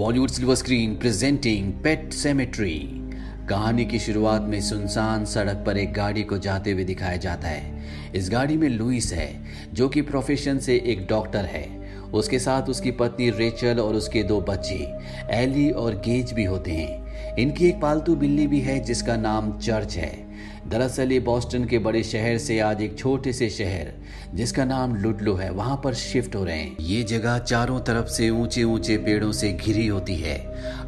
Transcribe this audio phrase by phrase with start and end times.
[0.00, 2.90] Bollywood silver screen presenting Pet Sematary.
[3.48, 7.84] कहानी की शुरुआत में सुनसान सड़क पर एक गाड़ी को जाते हुए दिखाया जाता है।
[8.12, 12.90] इस गाड़ी में लुइस है, जो कि प्रोफेशन से एक डॉक्टर है। उसके साथ उसकी
[12.90, 14.92] पत्नी रेचल और उसके दो बच्चे,
[15.30, 19.96] एली और गेज भी होते हैं। इनकी एक पालतू बिल्ली भी है, जिसका नाम चर्च
[19.96, 20.25] है।
[20.66, 23.92] दरअसल ये बॉस्टन के बड़े शहर से आज एक छोटे से शहर,
[24.34, 28.30] जिसका नाम लुडलो है, वहाँ पर शिफ्ट हो रहे हैं। ये जगह चारों तरफ़ से
[28.30, 30.36] ऊँचे ऊँचे पेड़ों से घिरी होती है।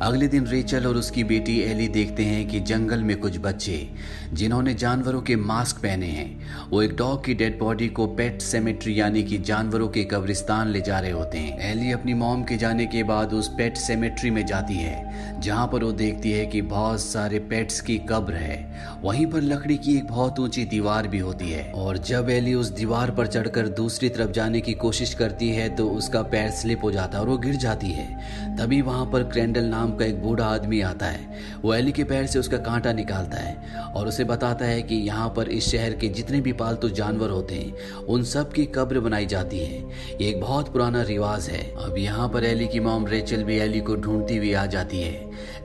[0.00, 3.88] अगले दिन रेचल और उसकी बेटी एली देखते हैं कि जंगल में कुछ बच्चे,
[4.32, 9.00] जिन्होंने जानवरों के मास्क पहने हैं। वो एक डॉग की डेड बॉडी को पेट सेमेट्री
[9.00, 12.86] यानी कि जानवरों के कब्रिस्तान ले जा रहे होते हैं। एली अपनी मॉम के जाने
[12.86, 15.07] के बाद उस पेट सेमेट्री में जाती है।
[15.40, 18.56] जहाँ पर वो देखती है कि बहुत सारे पेट्स की कब्र है।
[19.02, 22.70] वहीं पर लकड़ी की एक बहुत ऊँची दीवार भी होती है। और जब एली उस
[22.70, 26.90] दीवार पर चढ़कर दूसरी तरफ़ जाने की कोशिश करती है तो उसका पैर स्लिप हो
[26.92, 30.46] जाता है और वो गिर जाती है। तभी वहाँ पर क्रेंडल नाम का एक बूढ़ा
[30.46, 31.28] आदमी आता है।
[31.62, 35.28] वो एली के पैर से उसका कांटा निकालता है और उसे बताता है कि यहाँ
[35.28, 39.26] पर इस शहर के जितने भी पालतू जानवर होते हैं, उन सब की कब्र बनाई
[39.26, 39.78] जाती है।
[40.20, 43.80] ये एक बहुत पुराना रिवाज है। अब यहाँ पर एली की मॉम रेचल भी एली
[43.80, 45.07] को ढूंढती हुई आ जाती है।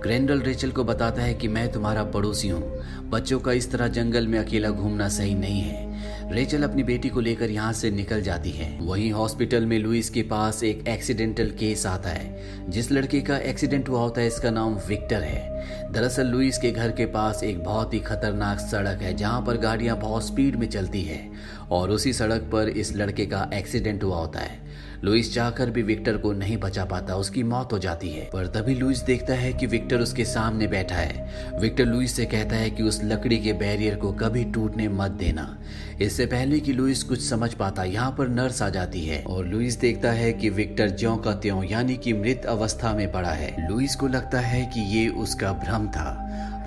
[0.02, 4.28] ग्रेंडल रेचल को बताता है कि मैं तुम्हारा पड़ोसी हूँ। बच्चों का इस तरह जंगल
[4.28, 5.94] में अकेला घूमना सही नहीं है।
[6.32, 10.22] रेचल अपनी बेटी को लेकर यहाँ से निकल जाती है। वहीं हॉस्पिटल में लुइस के
[10.22, 14.76] पास एक एक्सीडेंटल केस आता है। जिस लड़के का एक्सीडेंट हुआ होता है, इसका नाम
[14.76, 19.42] विक्टर है। दरअसल लुइस के घर के पास एक बहुत ही खतरनाक सड़क है, जहाँ
[19.42, 21.32] पर गाड़ियाँ बहुत स्पीड में चलती है।
[21.72, 24.63] और उसी सड़क पर इस लड़के का एक्सीडेंट हुआ होता है।
[25.04, 28.76] लुइस चाहकर भी विक्टर को नहीं बचा पाता, उसकी मौत हो जाती है। पर तभी
[28.76, 31.30] लुइस देखता है कि विक्टर उसके सामने बैठा है।
[31.60, 35.58] विक्टर लुइस से कहता है कि उस लकड़ी के बैरियर को कभी टूटने मत देना।
[36.02, 39.80] इससे पहले कि लुइस कुछ समझ पाता, यहाँ पर नर्स आ जाती है और लुइस
[39.80, 43.96] देखता है कि विक्टर ज्यो का त्यों, यानी कि मृत अवस्था में पड़ा है। लुइस
[43.96, 46.20] को लगता है कि ये उसका भ्रम था।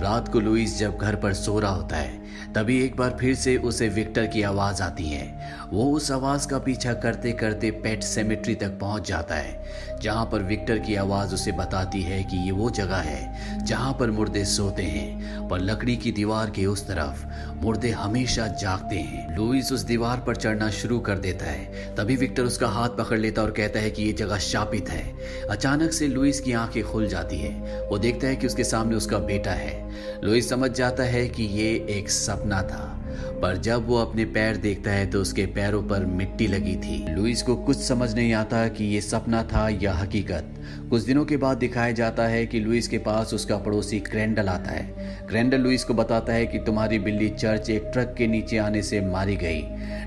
[0.02, 3.56] रात को लुइस जब घर पर सो रहा होता है तभी एक बार फिर से
[3.56, 8.54] उसे विक्टर की आवाज़ आती है। वो उस आवाज़ का पीछा करते करते पेट सेमेट्री
[8.54, 9.64] तक पहुँच जाता है,
[10.02, 14.10] जहाँ पर विक्टर की आवाज़ उसे बताती है कि ये वो जगह है, जहाँ पर
[14.10, 17.24] मुर्दे सोते हैं, पर लकड़ी की दीवार के उस तरफ़
[17.62, 22.42] मुर्दे हमेशा जागते हैं। लुइस उस दीवार पर चढ़ना शुरू कर देता है, तभी विक्टर
[22.42, 25.04] उसका हाथ पकड़ लेता और कहता है कि ये जगह शापित है।
[25.50, 29.18] अचानक से लुइस की आँखें खुल जाती है, वो देखता है कि उसके सामने उसका
[29.18, 29.74] बेटा है।
[30.24, 32.95] लुइस समझ जाता है कि ये एक सपना था।
[33.36, 37.42] पर जब वो अपने पैर देखता है तो उसके पैरों पर मिट्टी लगी थी। लुइस
[37.42, 40.52] को कुछ समझ नहीं आता कि ये सपना था या हकीकत।
[40.90, 44.70] कुछ दिनों के बाद दिखाया जाता है कि लुइस के पास उसका पड़ोसी क्रेंडल आता
[44.70, 48.82] है। क्रेंडल लुइस को बताता है कि तुम्हारी बिल्ली चर्च एक ट्रक के नीचे आने
[48.82, 49.62] से मारी गई।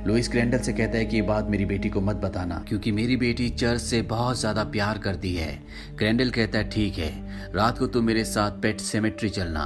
[0.05, 3.17] लुइस क्रेंडल से कहता है कि ये बात मेरी बेटी को मत बताना, क्योंकि मेरी
[3.17, 5.51] बेटी चर्च से बहुत ज़्यादा प्यार करती है।
[5.97, 7.11] क्रेंडल कहता है, ठीक है,
[7.55, 9.65] रात को तुम मेरे साथ पेट सेमेट्री चलना।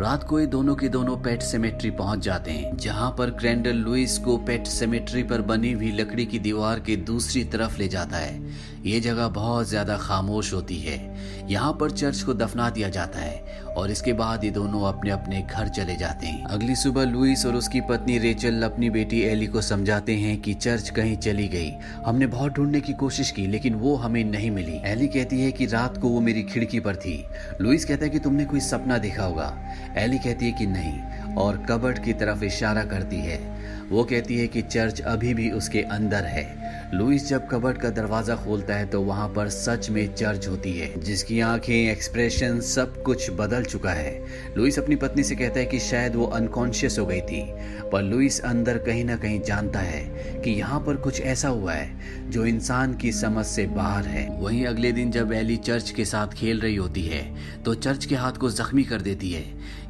[0.00, 4.18] रात को ये दोनों के दोनों पेट सेमेट्री पहुँच जाते हैं, जहाँ पर क्रेंडल लुइस
[4.18, 8.42] को पेट सेमेट्री पर बनी हुई लकड़ी की दीवार के दूसरी तरफ़ ले जाता है।
[8.84, 10.98] ये जगह बहुत ज़्यादा खामोश होती है।
[11.50, 15.40] यहाँ पर चर्च को दफना दिया जाता है और इसके बाद ये दोनों अपने अपने
[15.42, 19.60] घर चले जाते हैं। अगली सुबह लुइस और उसकी पत्नी रेचल अपनी बेटी एली को
[19.62, 21.70] समझाते हैं कि चर्च कहीं चली गई।
[22.06, 25.66] हमने बहुत ढूँढने की कोशिश की, लेकिन वो हमें नहीं मिली। एली कहती है कि
[25.66, 27.24] रात को वो मेरी खिड़की पर थी।
[27.60, 29.52] लुइस कहता है कि तुमने कोई सपना देखा होगा।
[29.98, 33.38] एली कहती है कि नहीं। और कबर्ड की तरफ़ इशारा करती है।
[33.84, 36.46] वो कहती है कि चर्च अभी भी उसके अंदर है।
[36.94, 41.00] लुइस जब कबर्ड का दरवाज़ा खोलता है तो वहाँ पर सच में चर्च होती है,
[41.00, 44.24] जिसकी आँखें एक्सप्रेशन सब कुछ बदल चुका है।
[44.56, 47.42] लुइस अपनी पत्नी से कहता है कि शायद वो अनकॉन्शियस हो गई थी,
[47.92, 50.02] पर लुइस अंदर कहीं ना कहीं जानता है
[50.40, 54.64] कि यहाँ पर कुछ ऐसा हुआ है, जो इंसान की समझ से बाहर है। वहीं
[54.66, 57.22] अगले दिन जब एली चर्च के साथ खेल रही होती है
[57.64, 59.44] तो चर्च के हाथ को जख्मी कर देती है।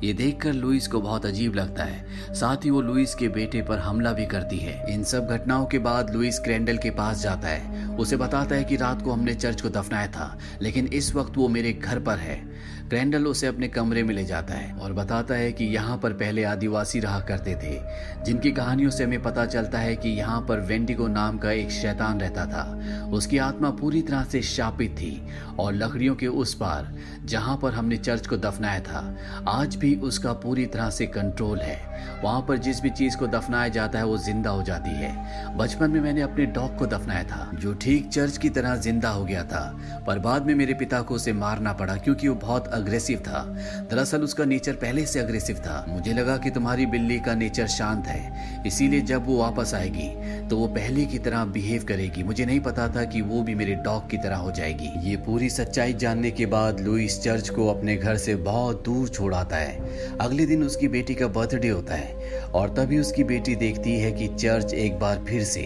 [0.04, 3.78] ये देखकर लुइस को बहुत अजीब लगता है। साथ ही वो लुइस के बेटे पर
[3.78, 7.96] हमला भी करती है। इन सब घटनाओं के बाद लुइस क्रेंडल के पास जाता है।
[7.96, 11.48] उसे बताता है कि रात को हमने चर्च को दफनाया था, लेकिन इस वक्त वो
[11.48, 12.53] मेरे घर पर है।
[12.88, 16.44] ग्रैंडल उसे अपने कमरे में ले जाता है और बताता है कि यहाँ पर पहले
[16.44, 17.78] आदिवासी रहा करते थे,
[18.24, 22.20] जिनकी कहानियों से हमें पता चलता है कि यहाँ पर वेंडिगो नाम का एक शैतान
[22.20, 25.20] रहता था। उसकी आत्मा पूरी तरह से शापित थी
[25.58, 26.92] और लकड़ियों के उस पार,
[27.24, 29.16] जहाँ पर हमने चर्च को दफनाया था,
[29.48, 31.78] आज भी उसका पूरी तरह से कंट्रोल है।
[32.22, 35.90] वहाँ पर जिस भी चीज़ को दफनाया जाता है, वो ज़िंदा हो जाती है। बचपन
[35.90, 39.44] में मैंने अपने डॉग को दफनाया था, जो ठीक चर्च की तरह ज़िंदा हो गया
[39.44, 39.64] था,
[40.06, 43.42] पर बाद में मेरे पिता को उसे मारना पड़ा, क्योंकि वो बहुत अग्रेसिव था।
[43.90, 48.06] दरअसल उसका नेचर पहले से अग्रेसिव था। मुझे लगा कि तुम्हारी बिल्ली का नेचर शांत
[48.06, 50.08] है। इसीलिए जब वो वापस आएगी
[50.48, 53.74] तो वो पहले की तरह बिहेव करेगी। मुझे नहीं पता था कि वो भी मेरे
[53.84, 57.96] डॉग की तरह हो जाएगी। ये पूरी सच्चाई जानने के बाद लुइस चर्च को अपने
[57.96, 62.42] घर से बहुत दूर छोड़ आता है। अगले दिन उसकी बेटी का बर्थडे होता है
[62.44, 65.64] और तभी उसकी बेटी देखती है कि चर्च एक बार फिर से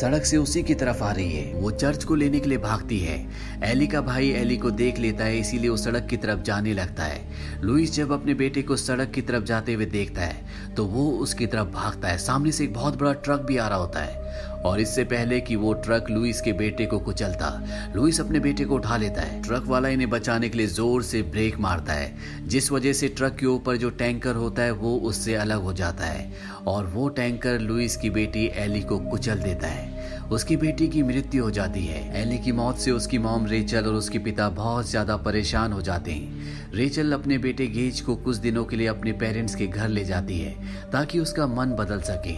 [0.00, 2.98] सड़क से उसी की तरफ़ आ रही है। वो चर्च को लेने के लिए भागती
[2.98, 3.18] है।
[3.64, 7.04] एली का भाई एली को देख लेता है, इसीलिए वो सड़क की तरफ़ जाने लगता
[7.04, 11.10] है। लुइस जब अपने बेटे को सड़क की तरफ़ जाते हुए देखता है तो वो
[11.12, 14.26] उसकी तरफ़ भागता है। सामने से एक बहुत बड़ा ट्रक भी आ रहा होता है।
[14.58, 17.48] और इससे पहले कि वो ट्रक लुइस के बेटे को कुचलता
[17.94, 21.22] लुइस अपने बेटे को उठा लेता है। ट्रक वाला इन्हें बचाने के लिए ज़ोर से
[21.22, 22.14] ब्रेक मारता है,
[22.46, 26.04] जिस वजह से ट्रक के ऊपर जो टैंकर होता है, वो उससे अलग हो जाता
[26.04, 26.32] है।
[26.66, 29.97] और वो टैंकर लुइस की बेटी एली को कुचल देता है।
[30.32, 33.94] उसकी बेटी की मृत्यु हो जाती है। एली की मौत से उसकी मॉम रेचल और
[33.94, 38.64] उसके पिता बहुत ज़्यादा परेशान हो जाते हैं। रेचल अपने बेटे गेज को कुछ दिनों
[38.64, 40.52] के लिए अपने पेरेंट्स के घर ले जाती है,
[40.92, 42.36] ताकि उसका मन बदल सके।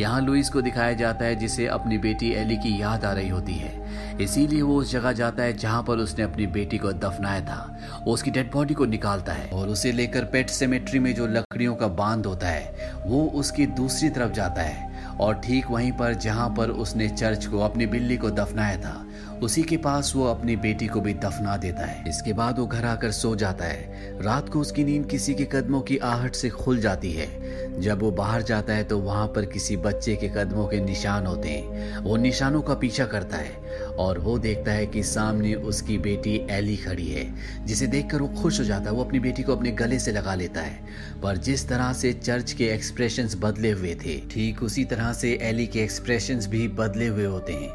[0.00, 3.52] यहाँ लुइस को दिखाया जाता है जिसे अपनी बेटी एली की याद आ रही होती
[3.52, 8.04] है। इसीलिए वो उस जगह जाता है जहाँ पर उसने अपनी बेटी को दफनाया था।
[8.08, 11.88] उसकी डेड बॉडी को निकालता है और उसे लेकर पेट सेमेट्री में जो लकड़ियों का
[11.88, 16.70] बाँध होता है, वो उसकी दूसरी तरफ़ जाता है। और ठीक वहीं पर जहाँ पर
[16.70, 19.06] उसने चर्च को अपनी बिल्ली को दफनाया था,
[19.42, 22.84] उसी के पास वो अपनी बेटी को भी दफना देता है। इसके बाद वो घर
[22.84, 26.80] आकर सो जाता है। रात को उसकी नींद किसी के कदमों की आहट से खुल
[26.80, 30.80] जाती है। जब वो बाहर जाता है तो वहाँ पर किसी बच्चे के कदमों के
[30.80, 33.63] निशान होते हैं। वो निशानों का पीछा करता है।
[33.98, 37.34] और वो देखता है कि सामने उसकी बेटी एली खड़ी है,
[37.66, 40.34] जिसे देखकर वो खुश हो जाता है। वो अपनी बेटी को अपने गले से लगा
[40.34, 40.84] लेता है।
[41.22, 45.66] पर जिस तरह से चर्च के एक्सप्रेशन बदले हुए थे, ठीक उसी तरह से एली
[45.66, 47.70] के एक्सप्रेशन भी बदले हुए होते हैं।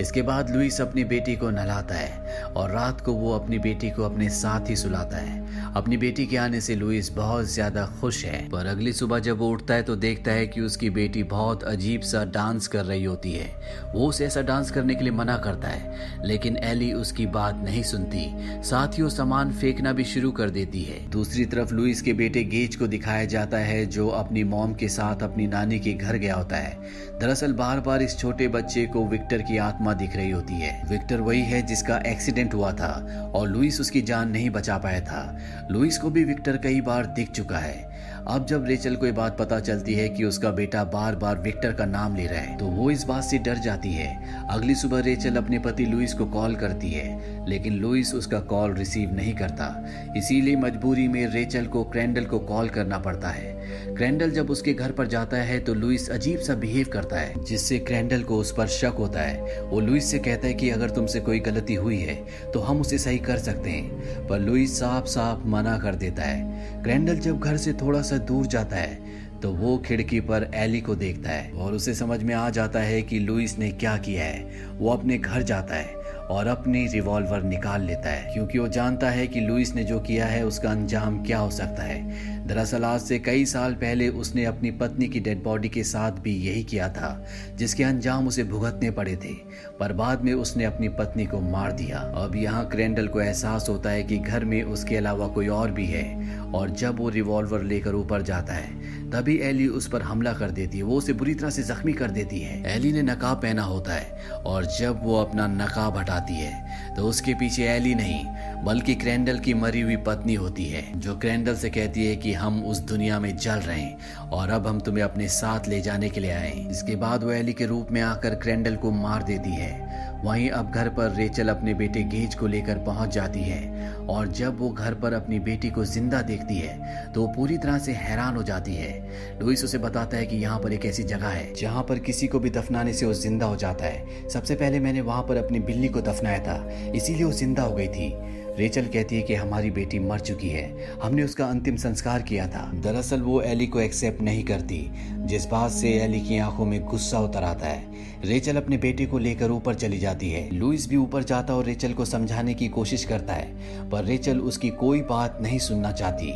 [0.00, 4.02] इसके बाद लुइस अपनी बेटी को नहलाता है और रात को वो अपनी बेटी को
[4.02, 5.43] अपने साथ ही सुलाता है।
[5.76, 9.48] अपनी बेटी के आने से लुइस बहुत ज़्यादा खुश है। पर अगली सुबह जब वो
[9.50, 13.32] उठता है तो देखता है कि उसकी बेटी बहुत अजीब सा डांस कर रही होती
[13.32, 13.48] है।
[13.94, 17.82] वो उसे ऐसा डांस करने के लिए मना करता है, लेकिन एली उसकी बात नहीं
[17.82, 18.26] सुनती।
[18.64, 22.44] साथ ही वो सामान फेंकना भी शुरू कर देती है। दूसरी तरफ़ लुइस के बेटे
[22.44, 26.34] गेज को दिखाया जाता है, जो अपनी मॉम के साथ अपनी नानी के घर गया
[26.34, 30.54] होता है। दरअसल बार बार इस छोटे बच्चे को विक्टर की आत्मा दिख रही होती
[30.54, 32.92] है। विक्टर वही है जिसका एक्सीडेंट हुआ था,
[33.34, 35.22] और लुइस उसकी जान नहीं बचा पाया था।
[35.70, 37.92] लुइस को भी विक्टर कई बार दिख चुका है।
[38.28, 41.72] अब जब रेचल को ये बात पता चलती है कि उसका बेटा बार बार विक्टर
[41.72, 45.00] का नाम ले रहा है तो वो इस बात से डर जाती है। अगली सुबह
[45.00, 49.68] रेचल अपने पति लुइस को कॉल करती है, लेकिन लुइस उसका कॉल रिसीव नहीं करता।
[50.16, 53.53] इसीलिए मजबूरी में रेचल को क्रैंडल को कॉल करना पड़ता है।
[53.88, 57.78] क्रैंडल जब उसके घर पर जाता है तो लुइस अजीब सा बिहेव करता है, जिससे
[57.80, 61.20] क्रैंडल को उस पर शक होता है। वो लुइस से कहता है कि अगर तुमसे
[61.20, 62.14] कोई गलती हुई है
[62.52, 66.82] तो हम उसे सही कर सकते हैं, पर लुइस साफ़ साफ़ मना कर देता है।
[66.82, 69.12] क्रैंडल जब घर से थोड़ा सा दूर जाता है
[69.42, 73.00] तो वो खिड़की पर एली को देखता है, और उसे समझ में आ जाता है
[73.02, 77.82] कि लुइस ने क्या किया है। वो अपने घर जाता है और अपनी रिवॉल्वर निकाल
[77.82, 81.38] लेता है, क्योंकि वो जानता है कि लुइस ने जो किया है, उसका अंजाम क्या
[81.38, 85.68] हो सकता है। दरअसल आज से कई साल पहले उसने अपनी पत्नी की डेड बॉडी
[85.68, 87.24] के साथ भी यही किया था,
[87.56, 89.32] जिसके अंजाम उसे भुगतने पड़े थे,
[89.80, 93.90] पर बाद में उसने अपनी पत्नी को मार दिया। अब यहाँ क्रेंडल को एहसास होता
[93.90, 97.94] है कि घर में उसके अलावा कोई और भी है, और जब वो रिवॉल्वर लेकर
[97.94, 101.50] ऊपर जाता है, तभी एली उस पर हमला कर देती है। वो उसे बुरी तरह
[101.50, 105.46] से जख्मी कर देती है। एली ने नकाब पहना होता है, और जब वो अपना
[105.46, 106.63] नकाब हटाती है
[106.96, 108.24] तो उसके पीछे एली नहीं,
[108.64, 112.62] बल्कि क्रैंडल की मरी हुई पत्नी होती है, जो क्रैंडल से कहती है कि हम
[112.64, 116.20] उस दुनिया में जल रहे हैं और अब हम तुम्हें अपने साथ ले जाने के
[116.20, 120.03] लिए आए इसके बाद वो एली के रूप में आकर क्रैंडल को मार देती है।
[120.24, 124.58] वहीं अब घर पर रेचल अपने बेटे गेज को लेकर पहुँच जाती है और जब
[124.58, 128.36] वो घर पर अपनी बेटी को ज़िंदा देखती है तो वो पूरी तरह से हैरान
[128.36, 128.92] हो जाती है।
[129.40, 132.38] लुइस उसे बताता है कि यहाँ पर एक ऐसी जगह है, जहाँ पर किसी को
[132.38, 135.88] भी दफनाने से वो ज़िंदा हो जाता है। सबसे पहले मैंने वहाँ पर अपनी बिल्ली
[135.88, 138.12] को दफनाया था, इसीलिए वो ज़िंदा हो गई थी।
[138.58, 142.70] रेचल कहती है कि हमारी बेटी मर चुकी है, हमने उसका अंतिम संस्कार किया था।
[142.74, 144.78] दरअसल वो एली को एक्सेप्ट नहीं करती।
[145.24, 147.84] जिस बात से एली की आँखों में गुस्सा उतर आता है,
[148.24, 151.92] रेचल अपने बेटे को लेकर ऊपर चली जाती है। लुइस भी ऊपर जाता और रेचल
[151.92, 156.32] को समझाने की कोशिश करता है, पर रेचल उसकी कोई बात नहीं सुनना चाहती।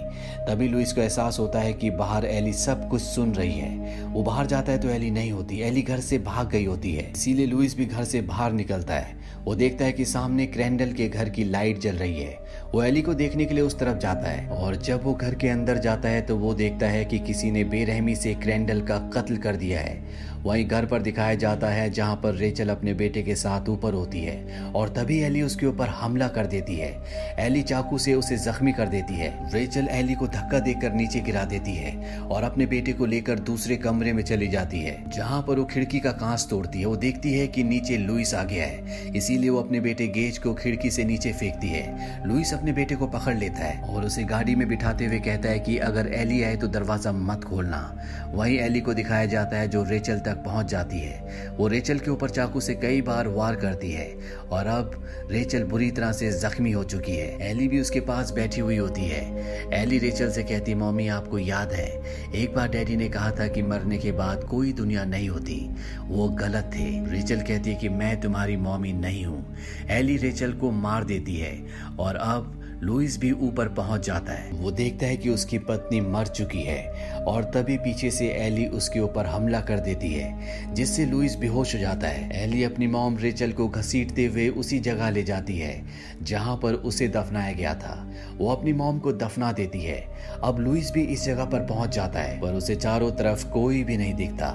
[0.49, 4.23] तभी लुइस को एहसास होता है कि बाहर एली सब कुछ सुन रही है। वो
[4.23, 7.47] बाहर जाता है तो एली नहीं होती एली घर से भाग गई होती है। इसीलिए
[7.47, 11.29] लुइस भी घर से बाहर निकलता है। वो देखता है कि सामने क्रैंडल के घर
[11.29, 12.37] की लाइट जल रही है।
[12.75, 15.49] वो एली को देखने के लिए उस तरफ़ जाता है, और जब वो घर के
[15.49, 19.37] अंदर जाता है तो वो देखता है कि किसी ने बेरहमी से क्रैंडल का कत्ल
[19.37, 20.03] कर दिया है।
[20.45, 24.21] वहीं घर पर दिखाया जाता है जहाँ पर रेचल अपने बेटे के साथ ऊपर होती
[24.21, 26.91] है और तभी एली उसके ऊपर हमला कर देती है।
[27.39, 31.45] एली चाकू से उसे जख्मी कर देती है। रेचल एली को धक्का देकर नीचे गिरा
[31.47, 35.59] देती है और अपने बेटे को लेकर दूसरे कमरे में चली जाती है, जहाँ पर
[35.59, 39.11] वो खिड़की का कांच तोड़ती है। वो देखती है कि नीचे लुइस आ गया है,
[39.17, 43.07] इसीलिए वो अपने बेटे गेज को खिड़की से नीचे फेंकती है। लुइस अपने बेटे को
[43.09, 46.57] पकड़ लेता है और उसे गाड़ी में बिठाते हुए कहता है कि अगर एली आए
[46.57, 47.83] तो दरवाज़ा मत खोलना।
[48.29, 52.11] वहीं एली को दिखाया जाता है जो रेचल तक पहुँच जाती है। वो रेचल के
[52.11, 54.09] ऊपर चाकू से कई बार वार करती है
[54.51, 54.93] और अब
[55.31, 59.03] रेचल बुरी तरह से जख्मी हो चुकी है। एली भी उसके पास बैठी हुई होती
[59.03, 59.23] है।
[59.75, 61.89] एली रेचल से कहती, मम्मी, आपको याद है,
[62.35, 65.59] एक बार डैडी ने कहा था कि मरने के बाद कोई दुनिया नहीं होती।
[66.05, 69.45] वो गलत थे। रेचल कहती है कि मैं तुम्हारी मम्मी नहीं हूँ।
[69.91, 71.57] एली रेचल को मार देती है
[71.99, 76.27] और अब लुइस भी ऊपर पहुँच जाता है। वो देखता है कि उसकी पत्नी मर
[76.27, 81.37] चुकी है और तभी पीछे से एली उसके ऊपर हमला कर देती है, जिससे लुइस
[81.37, 85.59] बेहोश हो जाता है। एली अपनी मॉम रेचल को घसीटते हुए उसी जगह ले जाती
[85.59, 85.83] है,
[86.23, 89.99] जहाँ पर उसे दफनाया गया था। वो अपनी मॉम को दफना देती है।
[90.45, 93.97] अब लुइस भी इस जगह पर पहुँच जाता है, पर उसे चारों तरफ़ कोई भी
[93.97, 94.49] नहीं दिखता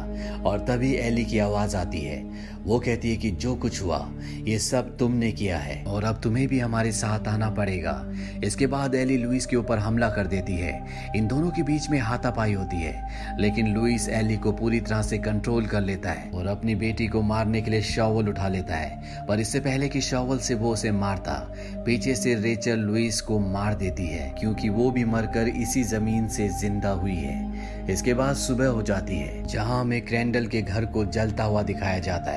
[0.46, 2.24] और तभी एली की आवाज़ आती है
[2.66, 4.12] वो कहती है कि जो कुछ हुआ,
[4.44, 8.96] ये सब तुमने किया है। और अब तुम्हें भी हमारे साथ आना पड़ेगा। इसके बाद
[8.96, 12.78] एली लुइस के ऊपर हमला कर देती है। इन दोनों के बीच में हाथापाई होती
[12.78, 13.04] है।
[13.40, 17.22] लेकिन लुइस एली को पूरी तरह से कंट्रोल कर लेता है और अपनी बेटी को
[17.22, 20.92] मारने के लिए शॉवल उठा लेता है। पर इससे पहले कि शॉवल से वो उसे
[20.92, 21.34] मारता,
[21.86, 26.50] पीछे से रेचल लुइस को मार देती है, क्योंकि वो भी मरकर इसी ज़मीन से
[26.50, 27.54] ज़िंदा हुई है।
[27.90, 32.00] इसके बाद सुबह हो जाती है, जहाँ हमें क्रैंडल के घर को जलता हुआ दिखाया
[32.00, 32.32] जाता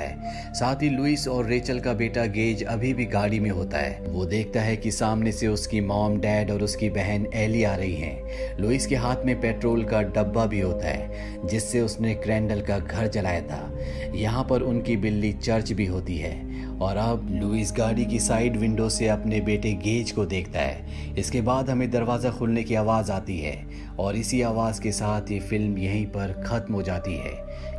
[0.55, 4.25] साथ ही लुइस और रेचल का बेटा गेज अभी भी गाड़ी में होता है। वो
[4.27, 8.59] देखता है कि सामने से उसकी मॉम, डैड और उसकी बहन एली आ रही हैं।
[8.61, 13.07] लुइस के हाथ में पेट्रोल का डब्बा भी होता है, जिससे उसने क्रैंडल का घर
[13.07, 13.79] जलाया था।
[14.15, 16.46] यहाँ पर उनकी बिल्ली चर्च भी होती है।
[16.83, 21.41] और अब लुइस गाड़ी की साइड विंडो से अपने बेटे गेज को देखता है। इसके
[21.41, 23.57] बाद हमें दरवाज़ा खुलने की आवाज़ आती है
[23.99, 27.35] और इसी आवाज़ के साथ ये फ़िल्म यहीं पर ख़त्म हो जाती है।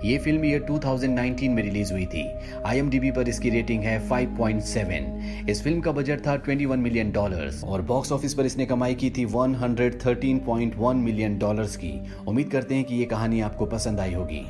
[0.06, 2.24] ये फ़िल्म ईयर 2019 में रिलीज़ हुई थी।
[2.66, 7.82] आई पर इसकी रेटिंग है 5.7 इस फ़िल्म का बजट था 21 मिलियन डॉलर्स और
[7.82, 12.96] बॉक्स ऑफ़िस पर इसने कमाई की थी 113.1 मिलियन डॉलर्स की। उम्मीद करते हैं कि
[12.96, 14.46] ये कहानी आपको पसंद आई होगी।